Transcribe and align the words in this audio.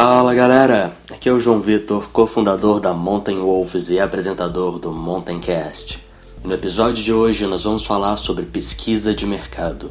Fala 0.00 0.32
galera, 0.32 0.96
aqui 1.10 1.28
é 1.28 1.32
o 1.32 1.40
João 1.40 1.60
Vitor, 1.60 2.08
cofundador 2.10 2.78
da 2.78 2.94
Mountain 2.94 3.40
Wolves 3.40 3.90
e 3.90 3.98
apresentador 3.98 4.78
do 4.78 4.92
Mountaincast. 4.92 5.98
E 6.44 6.46
no 6.46 6.54
episódio 6.54 7.02
de 7.02 7.12
hoje 7.12 7.44
nós 7.48 7.64
vamos 7.64 7.84
falar 7.84 8.16
sobre 8.16 8.44
pesquisa 8.44 9.12
de 9.12 9.26
mercado. 9.26 9.90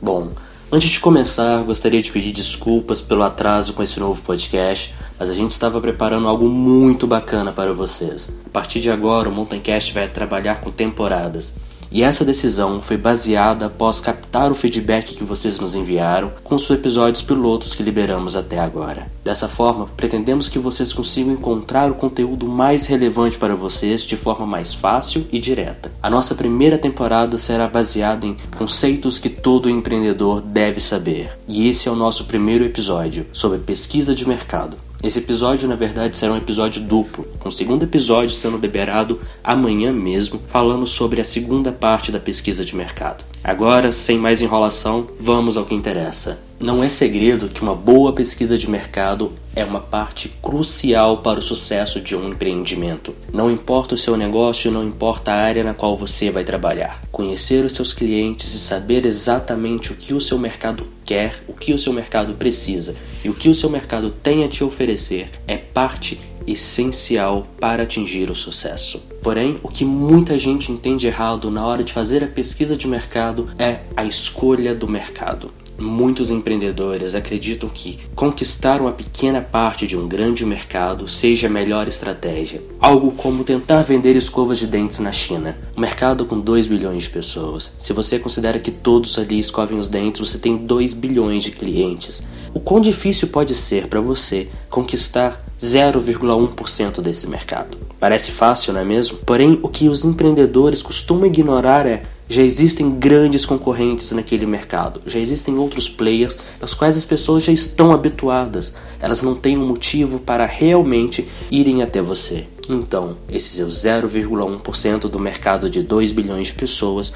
Bom, 0.00 0.30
antes 0.70 0.90
de 0.90 1.00
começar, 1.00 1.60
gostaria 1.64 2.00
de 2.00 2.12
pedir 2.12 2.30
desculpas 2.30 3.00
pelo 3.00 3.24
atraso 3.24 3.72
com 3.72 3.82
esse 3.82 3.98
novo 3.98 4.22
podcast, 4.22 4.94
mas 5.18 5.28
a 5.28 5.34
gente 5.34 5.50
estava 5.50 5.80
preparando 5.80 6.28
algo 6.28 6.48
muito 6.48 7.08
bacana 7.08 7.50
para 7.50 7.72
vocês. 7.72 8.28
A 8.46 8.48
partir 8.48 8.78
de 8.78 8.92
agora, 8.92 9.28
o 9.28 9.32
Mountaincast 9.32 9.92
vai 9.92 10.06
trabalhar 10.06 10.60
com 10.60 10.70
temporadas. 10.70 11.56
E 11.90 12.02
essa 12.02 12.24
decisão 12.24 12.80
foi 12.80 12.96
baseada 12.96 13.66
após 13.66 14.00
captar 14.00 14.52
o 14.52 14.54
feedback 14.54 15.14
que 15.14 15.24
vocês 15.24 15.58
nos 15.58 15.74
enviaram 15.74 16.32
com 16.44 16.54
os 16.54 16.70
episódios 16.70 17.22
pilotos 17.22 17.74
que 17.74 17.82
liberamos 17.82 18.36
até 18.36 18.60
agora. 18.60 19.10
Dessa 19.24 19.48
forma, 19.48 19.88
pretendemos 19.96 20.48
que 20.48 20.58
vocês 20.58 20.92
consigam 20.92 21.32
encontrar 21.32 21.90
o 21.90 21.94
conteúdo 21.94 22.46
mais 22.46 22.86
relevante 22.86 23.38
para 23.38 23.56
vocês 23.56 24.02
de 24.02 24.16
forma 24.16 24.46
mais 24.46 24.72
fácil 24.72 25.26
e 25.32 25.38
direta. 25.38 25.90
A 26.00 26.08
nossa 26.08 26.34
primeira 26.34 26.78
temporada 26.78 27.36
será 27.36 27.66
baseada 27.66 28.24
em 28.24 28.36
conceitos 28.56 29.18
que 29.18 29.28
todo 29.28 29.68
empreendedor 29.68 30.40
deve 30.40 30.80
saber. 30.80 31.36
E 31.48 31.68
esse 31.68 31.88
é 31.88 31.90
o 31.90 31.96
nosso 31.96 32.24
primeiro 32.24 32.64
episódio 32.64 33.26
sobre 33.32 33.58
pesquisa 33.58 34.14
de 34.14 34.26
mercado. 34.28 34.76
Esse 35.02 35.18
episódio, 35.18 35.66
na 35.66 35.76
verdade, 35.76 36.14
será 36.14 36.34
um 36.34 36.36
episódio 36.36 36.82
duplo, 36.82 37.26
com 37.38 37.48
o 37.48 37.52
segundo 37.52 37.84
episódio 37.84 38.34
sendo 38.34 38.58
liberado 38.58 39.18
amanhã 39.42 39.90
mesmo, 39.90 40.42
falando 40.48 40.86
sobre 40.86 41.22
a 41.22 41.24
segunda 41.24 41.72
parte 41.72 42.12
da 42.12 42.20
pesquisa 42.20 42.62
de 42.62 42.76
mercado. 42.76 43.29
Agora, 43.42 43.90
sem 43.90 44.18
mais 44.18 44.42
enrolação, 44.42 45.08
vamos 45.18 45.56
ao 45.56 45.64
que 45.64 45.74
interessa. 45.74 46.38
Não 46.60 46.84
é 46.84 46.90
segredo 46.90 47.48
que 47.48 47.62
uma 47.62 47.74
boa 47.74 48.12
pesquisa 48.12 48.58
de 48.58 48.68
mercado 48.68 49.32
é 49.56 49.64
uma 49.64 49.80
parte 49.80 50.28
crucial 50.42 51.18
para 51.18 51.40
o 51.40 51.42
sucesso 51.42 52.02
de 52.02 52.14
um 52.14 52.28
empreendimento. 52.28 53.14
Não 53.32 53.50
importa 53.50 53.94
o 53.94 53.98
seu 53.98 54.14
negócio, 54.14 54.70
não 54.70 54.84
importa 54.84 55.32
a 55.32 55.36
área 55.36 55.64
na 55.64 55.72
qual 55.72 55.96
você 55.96 56.30
vai 56.30 56.44
trabalhar. 56.44 57.00
Conhecer 57.10 57.64
os 57.64 57.72
seus 57.72 57.94
clientes 57.94 58.52
e 58.52 58.58
saber 58.58 59.06
exatamente 59.06 59.90
o 59.90 59.96
que 59.96 60.12
o 60.12 60.20
seu 60.20 60.38
mercado 60.38 60.86
quer, 61.02 61.42
o 61.48 61.54
que 61.54 61.72
o 61.72 61.78
seu 61.78 61.94
mercado 61.94 62.34
precisa 62.34 62.94
e 63.24 63.30
o 63.30 63.34
que 63.34 63.48
o 63.48 63.54
seu 63.54 63.70
mercado 63.70 64.10
tem 64.10 64.44
a 64.44 64.48
te 64.48 64.62
oferecer 64.62 65.30
é 65.48 65.56
parte 65.56 66.20
essencial 66.46 67.46
para 67.58 67.82
atingir 67.82 68.30
o 68.30 68.34
sucesso. 68.34 69.02
Porém, 69.22 69.58
o 69.62 69.68
que 69.68 69.84
muita 69.84 70.38
gente 70.38 70.72
entende 70.72 71.06
errado 71.06 71.50
na 71.50 71.66
hora 71.66 71.84
de 71.84 71.92
fazer 71.92 72.24
a 72.24 72.26
pesquisa 72.26 72.76
de 72.76 72.88
mercado 72.88 73.48
é 73.58 73.80
a 73.96 74.04
escolha 74.04 74.74
do 74.74 74.88
mercado. 74.88 75.52
Muitos 75.80 76.30
empreendedores 76.30 77.14
acreditam 77.14 77.66
que 77.66 77.98
conquistar 78.14 78.82
uma 78.82 78.92
pequena 78.92 79.40
parte 79.40 79.86
de 79.86 79.96
um 79.96 80.06
grande 80.06 80.44
mercado 80.44 81.08
seja 81.08 81.46
a 81.46 81.50
melhor 81.50 81.88
estratégia. 81.88 82.62
Algo 82.78 83.12
como 83.12 83.44
tentar 83.44 83.80
vender 83.80 84.14
escovas 84.14 84.58
de 84.58 84.66
dentes 84.66 84.98
na 84.98 85.10
China, 85.10 85.56
um 85.74 85.80
mercado 85.80 86.26
com 86.26 86.38
2 86.38 86.66
bilhões 86.66 87.04
de 87.04 87.10
pessoas. 87.10 87.72
Se 87.78 87.94
você 87.94 88.18
considera 88.18 88.60
que 88.60 88.70
todos 88.70 89.18
ali 89.18 89.38
escovem 89.38 89.78
os 89.78 89.88
dentes, 89.88 90.20
você 90.20 90.36
tem 90.36 90.54
2 90.54 90.92
bilhões 90.92 91.44
de 91.44 91.50
clientes. 91.50 92.24
O 92.52 92.60
quão 92.60 92.78
difícil 92.78 93.28
pode 93.28 93.54
ser 93.54 93.86
para 93.86 94.02
você 94.02 94.48
conquistar 94.68 95.42
0,1% 95.58 97.00
desse 97.00 97.26
mercado? 97.26 97.78
Parece 97.98 98.32
fácil, 98.32 98.74
não 98.74 98.80
é 98.80 98.84
mesmo? 98.84 99.16
Porém, 99.18 99.58
o 99.62 99.68
que 99.68 99.88
os 99.88 100.04
empreendedores 100.04 100.82
costumam 100.82 101.26
ignorar 101.26 101.86
é 101.86 102.02
já 102.30 102.42
existem 102.42 102.88
grandes 102.92 103.44
concorrentes 103.44 104.12
naquele 104.12 104.46
mercado, 104.46 105.00
já 105.04 105.18
existem 105.18 105.58
outros 105.58 105.88
players 105.88 106.38
aos 106.60 106.74
quais 106.74 106.96
as 106.96 107.04
pessoas 107.04 107.42
já 107.42 107.52
estão 107.52 107.90
habituadas, 107.90 108.72
elas 109.00 109.20
não 109.20 109.34
têm 109.34 109.58
um 109.58 109.66
motivo 109.66 110.20
para 110.20 110.46
realmente 110.46 111.28
irem 111.50 111.82
até 111.82 112.00
você. 112.00 112.46
Então, 112.68 113.16
esse 113.28 113.56
seu 113.56 113.66
0,1% 113.66 115.08
do 115.08 115.18
mercado 115.18 115.68
de 115.68 115.82
2 115.82 116.12
bilhões 116.12 116.46
de 116.46 116.54
pessoas 116.54 117.12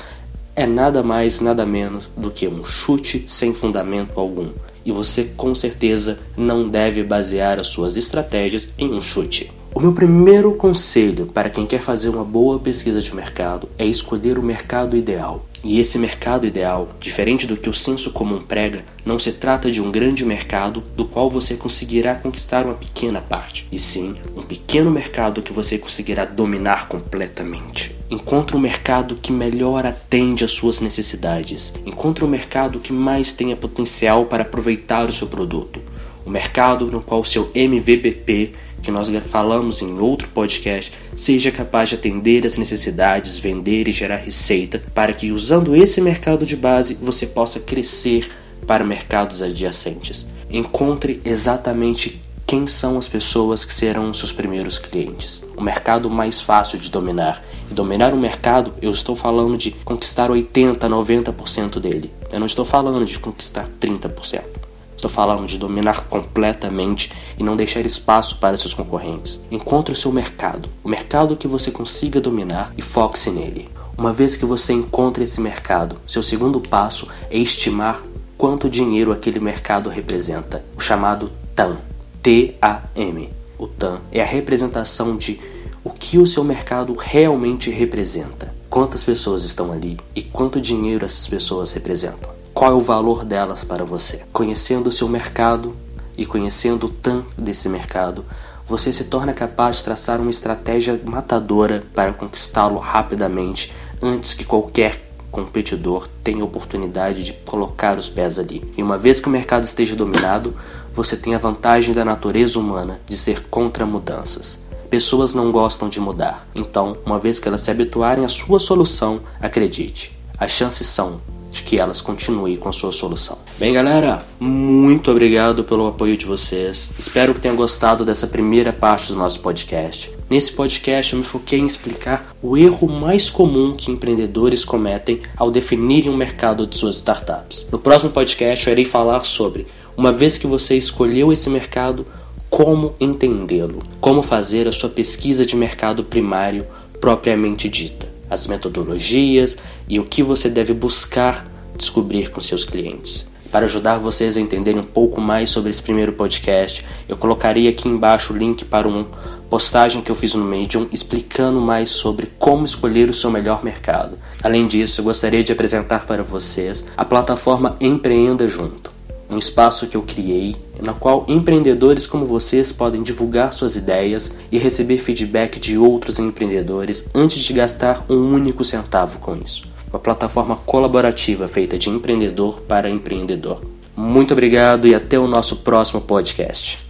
é 0.57 0.67
nada 0.67 1.01
mais, 1.01 1.41
nada 1.41 1.65
menos 1.65 2.11
do 2.17 2.33
que 2.33 2.49
um 2.49 2.65
chute 2.65 3.25
sem 3.29 3.55
fundamento 3.55 4.19
algum. 4.19 4.49
E 4.85 4.91
você 4.91 5.31
com 5.37 5.55
certeza 5.55 6.19
não 6.37 6.69
deve 6.69 7.05
basear 7.05 7.61
as 7.61 7.69
suas 7.69 7.97
estratégias 7.97 8.69
em 8.77 8.93
um 8.93 9.01
chute. 9.01 9.49
O 9.75 9.81
meu 9.81 9.93
primeiro 9.93 10.55
conselho 10.55 11.27
para 11.27 11.51
quem 11.51 11.67
quer 11.67 11.81
fazer 11.81 12.09
uma 12.09 12.23
boa 12.23 12.61
pesquisa 12.61 13.01
de 13.01 13.13
mercado 13.13 13.69
é 13.77 13.85
escolher 13.85 14.39
o 14.39 14.43
mercado 14.43 14.97
ideal. 14.97 15.45
E 15.65 15.81
esse 15.81 15.99
mercado 15.99 16.47
ideal, 16.47 16.91
diferente 17.01 17.45
do 17.45 17.57
que 17.57 17.69
o 17.69 17.75
senso 17.75 18.13
comum 18.13 18.41
prega, 18.41 18.85
não 19.05 19.19
se 19.19 19.33
trata 19.33 19.73
de 19.73 19.83
um 19.83 19.91
grande 19.91 20.25
mercado 20.25 20.81
do 20.95 21.05
qual 21.05 21.29
você 21.29 21.57
conseguirá 21.57 22.15
conquistar 22.15 22.65
uma 22.65 22.75
pequena 22.75 23.21
parte, 23.21 23.67
e 23.73 23.81
sim 23.81 24.15
um 24.37 24.43
pequeno 24.43 24.93
mercado 24.93 25.43
que 25.43 25.53
você 25.53 25.77
conseguirá 25.77 26.25
dominar 26.25 26.87
completamente. 26.87 27.97
Encontre 28.09 28.57
um 28.57 28.61
mercado 28.61 29.17
que 29.17 29.33
melhor 29.33 29.85
atende 29.85 30.45
às 30.45 30.53
suas 30.53 30.81
necessidades. 30.81 31.73
Encontre 31.85 32.25
um 32.25 32.29
mercado 32.29 32.79
que 32.79 32.93
mais 32.93 33.33
tenha 33.33 33.57
potencial 33.57 34.27
para 34.27 34.43
aproveitar 34.43 35.09
o 35.09 35.13
seu 35.13 35.27
produto. 35.27 35.81
O 36.25 36.29
um 36.29 36.33
mercado 36.33 36.87
no 36.87 37.03
qual 37.03 37.25
seu 37.25 37.51
MVPP 37.55 38.55
que 38.85 38.91
nós 38.91 39.09
falamos 39.25 39.83
em 39.83 39.99
outro 39.99 40.29
podcast, 40.29 40.93
seja 41.15 41.51
capaz 41.51 41.89
de 41.89 41.95
atender 41.95 42.47
as 42.47 42.57
necessidades, 42.57 43.39
vender 43.39 43.89
e 43.89 43.93
gerar 43.93 44.17
receita, 44.17 44.83
para 44.95 45.13
que 45.13 45.33
usando 45.33 45.75
esse 45.75 46.01
mercado 46.01 46.45
de 46.45 46.55
base 46.55 46.95
você 47.01 47.27
possa 47.27 47.59
crescer 47.59 48.31
para 48.67 48.85
mercados 48.85 49.43
adjacentes. 49.43 50.27
Encontre 50.51 51.21
exatamente 51.25 52.21
quem 52.47 52.67
são 52.67 52.99
as 52.99 53.09
pessoas 53.09 53.65
que 53.65 53.73
serão 53.73 54.13
seus 54.13 54.33
primeiros 54.33 54.79
clientes. 54.79 55.43
O 55.57 55.63
mercado 55.63 56.11
mais 56.11 56.41
fácil 56.41 56.79
de 56.79 56.91
dominar. 56.91 57.43
E 57.71 57.75
dominar 57.75 58.13
um 58.13 58.21
mercado, 58.21 58.75
eu 58.83 58.91
estou 58.91 59.17
falando 59.17 59.57
de 59.57 59.71
conquistar 59.71 60.31
80, 60.31 60.87
90% 60.89 61.81
dele. 61.81 62.13
Eu 62.31 62.39
não 62.39 62.47
estou 62.47 62.65
falando 62.65 63.05
de 63.07 63.19
conquistar 63.19 63.67
30%. 63.81 64.64
Estou 65.05 65.15
falando 65.15 65.47
de 65.47 65.59
dominar 65.59 66.09
completamente 66.09 67.13
e 67.39 67.45
não 67.45 67.57
deixar 67.57 67.85
espaço 67.85 68.39
para 68.39 68.57
seus 68.57 68.73
concorrentes. 68.73 69.39
Encontre 69.51 69.93
o 69.93 69.97
seu 69.97 70.11
mercado, 70.11 70.67
o 70.83 70.89
mercado 70.89 71.37
que 71.37 71.47
você 71.47 71.71
consiga 71.71 72.23
dominar 72.23 72.73
e 72.75 72.81
foque-se 72.81 73.31
nele. 73.31 73.69
Uma 73.99 74.15
vez 74.15 74.35
que 74.35 74.47
você 74.47 74.73
encontra 74.73 75.23
esse 75.23 75.43
mercado, 75.43 75.99
seu 76.07 76.23
segundo 76.23 76.59
passo 76.59 77.07
é 77.31 77.37
estimar 77.37 78.03
quanto 78.39 78.71
dinheiro 78.71 79.13
aquele 79.13 79.39
mercado 79.39 79.91
representa, 79.91 80.65
o 80.75 80.81
chamado 80.81 81.31
TAM. 81.55 81.77
T-A-M. 82.23 83.29
O 83.59 83.67
TAM 83.67 84.01
é 84.11 84.23
a 84.23 84.27
representação 84.27 85.19
de 85.19 85.39
o 85.85 85.91
que 85.91 86.17
o 86.17 86.27
seu 86.27 86.43
mercado 86.43 86.95
realmente 86.95 87.71
representa. 87.71 88.55
Quantas 88.71 89.05
pessoas 89.05 89.45
estão 89.45 89.71
ali 89.71 89.99
e 90.17 90.23
quanto 90.23 90.59
dinheiro 90.59 91.05
essas 91.05 91.29
pessoas 91.29 91.75
representam 91.75 92.34
qual 92.55 92.71
é 92.71 92.75
o 92.75 92.81
valor 92.81 93.25
delas 93.25 93.65
para 93.65 93.85
você. 93.85 94.23
Conhecendo 94.33 94.87
o 94.87 94.93
seu 94.93 95.09
mercado 95.09 95.77
e 96.17 96.25
conhecendo 96.25 96.87
o 96.87 96.89
TAM 96.89 97.25
desse 97.37 97.69
mercado, 97.69 98.25
você 98.65 98.93
se 98.93 99.05
torna 99.05 99.35
capaz 99.35 99.79
de 99.79 99.85
traçar 99.85 100.21
uma 100.21 100.31
estratégia 100.31 100.99
matadora 101.05 101.83
para 101.93 102.13
conquistá-lo 102.13 102.79
rapidamente 102.79 103.73
antes 104.01 104.33
que 104.35 104.45
qualquer 104.45 105.03
competidor 105.33 106.09
tenha 106.23 106.45
oportunidade 106.45 107.25
de 107.25 107.33
colocar 107.33 107.99
os 107.99 108.09
pés 108.09 108.39
ali. 108.39 108.63
E 108.77 108.83
uma 108.83 108.97
vez 108.97 109.19
que 109.19 109.27
o 109.27 109.33
mercado 109.33 109.65
esteja 109.65 109.97
dominado, 109.97 110.55
você 110.93 111.17
tem 111.17 111.35
a 111.35 111.39
vantagem 111.39 111.93
da 111.93 112.05
natureza 112.05 112.57
humana 112.57 113.01
de 113.09 113.17
ser 113.17 113.49
contra 113.49 113.85
mudanças. 113.85 114.61
Pessoas 114.89 115.35
não 115.35 115.51
gostam 115.51 115.89
de 115.89 115.99
mudar, 115.99 116.47
então, 116.55 116.97
uma 117.05 117.19
vez 117.19 117.41
que 117.41 117.49
elas 117.49 117.63
se 117.63 117.71
habituarem 117.71 118.25
à 118.25 118.29
sua 118.29 118.61
solução, 118.61 119.23
acredite, 119.41 120.17
as 120.39 120.53
chances 120.53 120.87
são 120.87 121.21
de 121.55 121.63
que 121.63 121.79
elas 121.79 122.01
continuem 122.01 122.57
com 122.57 122.69
a 122.69 122.73
sua 122.73 122.91
solução. 122.91 123.39
Bem, 123.59 123.73
galera, 123.73 124.27
muito 124.41 125.09
obrigado 125.09 125.63
pelo 125.63 125.87
apoio 125.87 126.17
de 126.17 126.27
vocês. 126.27 126.91
Espero 126.99 127.33
que 127.33 127.41
tenham 127.41 127.55
gostado 127.57 128.05
dessa 128.05 128.27
primeira 128.27 128.73
parte 128.73 129.13
do 129.13 129.19
nosso 129.19 129.39
podcast. 129.39 130.11
Nesse 130.29 130.51
podcast 130.51 131.13
eu 131.13 131.21
me 131.21 131.25
foquei 131.25 131.61
em 131.61 131.67
explicar 131.67 132.35
o 132.43 132.57
erro 132.57 132.89
mais 132.89 133.31
comum 133.31 133.73
que 133.77 133.93
empreendedores 133.93 134.65
cometem 134.65 135.23
ao 135.37 135.49
definirem 135.49 136.11
o 136.11 136.17
mercado 136.17 136.67
de 136.67 136.77
suas 136.77 136.97
startups. 136.97 137.69
No 137.71 137.79
próximo 137.79 138.11
podcast 138.11 138.67
eu 138.67 138.73
irei 138.73 138.85
falar 138.85 139.23
sobre, 139.25 139.69
uma 139.97 140.11
vez 140.11 140.37
que 140.37 140.49
você 140.49 140.77
escolheu 140.77 141.33
esse 141.33 141.49
mercado, 141.49 142.05
como 142.51 142.97
entendê-lo, 142.99 143.81
como 144.01 144.23
fazer 144.23 144.67
a 144.67 144.73
sua 144.73 144.89
pesquisa 144.89 145.47
de 145.47 145.55
mercado 145.55 146.03
primário 146.03 146.67
propriamente 147.01 147.69
dita 147.69 148.14
as 148.35 148.47
metodologias 148.47 149.57
e 149.89 149.99
o 149.99 150.05
que 150.05 150.23
você 150.23 150.49
deve 150.49 150.75
buscar 150.75 151.47
descobrir 151.77 152.31
com 152.31 152.41
seus 152.41 152.65
clientes. 152.65 153.27
Para 153.51 153.67
ajudar 153.67 153.99
vocês 153.99 154.37
a 154.37 154.41
entenderem 154.41 154.81
um 154.81 154.85
pouco 154.85 155.21
mais 155.21 155.49
sobre 155.49 155.71
esse 155.71 155.81
primeiro 155.81 156.13
podcast, 156.13 156.85
eu 157.09 157.17
colocaria 157.17 157.71
aqui 157.71 157.89
embaixo 157.89 158.33
o 158.33 158.37
link 158.37 158.65
para 158.65 158.89
uma 158.89 159.07
postagem 159.49 160.03
que 160.03 160.11
eu 160.11 160.17
fiz 160.17 160.35
no 160.35 160.45
Medium 160.45 160.89
explicando 160.91 161.61
mais 161.61 161.91
sobre 161.91 162.33
como 162.39 162.65
escolher 162.65 163.09
o 163.09 163.15
seu 163.15 163.31
melhor 163.31 163.63
mercado. 163.63 164.19
Além 164.43 164.67
disso, 164.67 165.01
eu 165.01 165.05
gostaria 165.05 165.45
de 165.45 165.53
apresentar 165.53 166.05
para 166.05 166.23
vocês 166.23 166.85
a 166.97 167.05
plataforma 167.05 167.77
Empreenda 167.81 168.49
Junto 168.49 168.94
um 169.35 169.39
espaço 169.39 169.89
que 169.89 169.97
eu 169.97 170.03
criei, 170.03 170.57
na 170.81 170.95
qual 170.95 171.27
empreendedores 171.29 172.07
como 172.07 172.25
vocês 172.25 172.71
podem 172.71 173.03
divulgar 173.03 173.53
suas 173.53 173.75
ideias 173.75 174.37
e 174.51 174.59
receber 174.59 174.99
feedback 174.99 175.59
de 175.59 175.77
outros 175.77 176.19
empreendedores 176.19 177.07
antes 177.15 177.43
de 177.43 177.53
gastar 177.53 178.05
um 178.09 178.33
único 178.33 178.63
centavo 178.63 179.19
com 179.19 179.37
isso. 179.37 179.63
Uma 179.91 179.99
plataforma 179.99 180.57
colaborativa 180.57 181.49
feita 181.49 181.77
de 181.77 181.91
empreendedor 181.91 182.61
para 182.63 182.89
empreendedor. 182.89 183.61
Muito 183.97 184.33
obrigado 184.33 184.87
e 184.87 184.95
até 184.95 185.19
o 185.19 185.27
nosso 185.27 185.57
próximo 185.57 186.01
podcast. 186.01 186.84